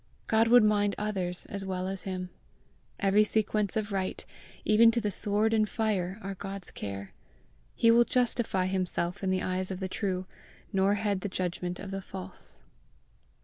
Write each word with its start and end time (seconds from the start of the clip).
God 0.25 0.47
would 0.47 0.63
mind 0.63 0.95
others 0.97 1.45
as 1.45 1.63
well 1.63 1.87
as 1.87 2.05
him! 2.05 2.31
Every 2.99 3.23
sequence 3.23 3.77
of 3.77 3.91
right, 3.91 4.25
even 4.65 4.89
to 4.89 4.99
the 4.99 5.11
sword 5.11 5.53
and 5.53 5.69
fire, 5.69 6.17
are 6.23 6.33
God's 6.33 6.71
care; 6.71 7.13
he 7.75 7.91
will 7.91 8.03
justify 8.03 8.65
himself 8.65 9.23
in 9.23 9.29
the 9.29 9.43
eyes 9.43 9.69
of 9.69 9.79
the 9.79 9.87
true, 9.87 10.25
nor 10.73 10.95
heed 10.95 11.21
the 11.21 11.29
judgment 11.29 11.79
of 11.79 11.91
the 11.91 12.01
false. 12.01 12.57